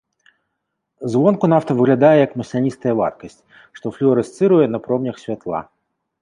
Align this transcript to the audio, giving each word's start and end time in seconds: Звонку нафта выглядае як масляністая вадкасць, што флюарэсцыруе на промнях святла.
Звонку 1.15 1.45
нафта 1.53 1.71
выглядае 1.81 2.13
як 2.25 2.31
масляністая 2.41 2.93
вадкасць, 3.01 3.37
што 3.77 3.85
флюарэсцыруе 3.99 4.65
на 4.75 4.79
промнях 4.89 5.15
святла. 5.27 5.61